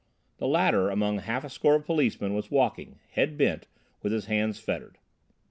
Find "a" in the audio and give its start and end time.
1.43-1.49